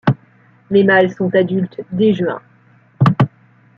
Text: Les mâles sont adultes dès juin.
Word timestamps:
Les 0.71 0.83
mâles 0.83 1.11
sont 1.13 1.29
adultes 1.35 1.79
dès 1.91 2.11
juin. 2.15 2.41